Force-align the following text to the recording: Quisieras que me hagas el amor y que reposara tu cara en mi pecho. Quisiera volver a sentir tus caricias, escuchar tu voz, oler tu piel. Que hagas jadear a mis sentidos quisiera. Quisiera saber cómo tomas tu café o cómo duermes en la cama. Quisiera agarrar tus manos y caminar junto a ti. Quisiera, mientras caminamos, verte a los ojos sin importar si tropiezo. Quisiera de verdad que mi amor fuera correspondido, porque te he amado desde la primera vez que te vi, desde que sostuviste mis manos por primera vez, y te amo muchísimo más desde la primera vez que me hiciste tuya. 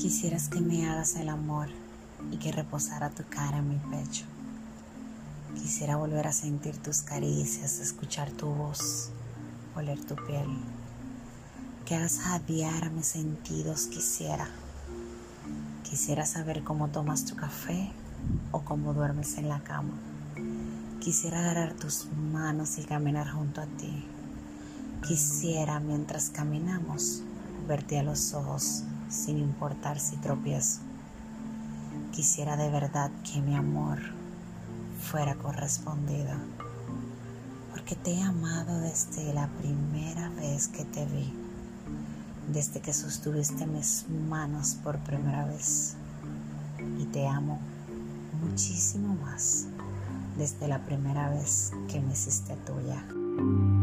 Quisieras 0.00 0.48
que 0.48 0.62
me 0.62 0.88
hagas 0.88 1.16
el 1.16 1.28
amor 1.28 1.68
y 2.32 2.38
que 2.38 2.52
reposara 2.52 3.10
tu 3.10 3.22
cara 3.28 3.58
en 3.58 3.68
mi 3.68 3.76
pecho. 3.76 4.24
Quisiera 5.54 5.96
volver 5.96 6.26
a 6.26 6.32
sentir 6.32 6.78
tus 6.78 7.02
caricias, 7.02 7.80
escuchar 7.80 8.30
tu 8.30 8.46
voz, 8.46 9.10
oler 9.76 10.02
tu 10.02 10.14
piel. 10.14 10.48
Que 11.84 11.96
hagas 11.96 12.18
jadear 12.18 12.84
a 12.84 12.88
mis 12.88 13.08
sentidos 13.08 13.88
quisiera. 13.88 14.48
Quisiera 15.82 16.24
saber 16.24 16.64
cómo 16.64 16.88
tomas 16.88 17.26
tu 17.26 17.36
café 17.36 17.92
o 18.52 18.62
cómo 18.62 18.94
duermes 18.94 19.36
en 19.36 19.50
la 19.50 19.60
cama. 19.62 19.92
Quisiera 21.00 21.40
agarrar 21.40 21.74
tus 21.74 22.06
manos 22.32 22.78
y 22.78 22.84
caminar 22.84 23.30
junto 23.30 23.60
a 23.60 23.66
ti. 23.66 24.02
Quisiera, 25.06 25.78
mientras 25.78 26.30
caminamos, 26.30 27.22
verte 27.68 27.98
a 27.98 28.02
los 28.02 28.32
ojos 28.32 28.84
sin 29.10 29.38
importar 29.38 29.98
si 29.98 30.16
tropiezo. 30.16 30.80
Quisiera 32.12 32.56
de 32.56 32.70
verdad 32.70 33.10
que 33.24 33.40
mi 33.40 33.54
amor 33.54 33.98
fuera 35.00 35.34
correspondido, 35.34 36.32
porque 37.70 37.96
te 37.96 38.12
he 38.12 38.22
amado 38.22 38.80
desde 38.80 39.32
la 39.34 39.48
primera 39.48 40.28
vez 40.30 40.68
que 40.68 40.84
te 40.84 41.04
vi, 41.06 41.32
desde 42.52 42.80
que 42.80 42.92
sostuviste 42.92 43.66
mis 43.66 44.06
manos 44.28 44.76
por 44.82 44.98
primera 44.98 45.44
vez, 45.44 45.96
y 46.98 47.04
te 47.06 47.26
amo 47.26 47.58
muchísimo 48.40 49.14
más 49.16 49.66
desde 50.38 50.68
la 50.68 50.78
primera 50.78 51.28
vez 51.30 51.72
que 51.88 52.00
me 52.00 52.12
hiciste 52.12 52.56
tuya. 52.66 53.79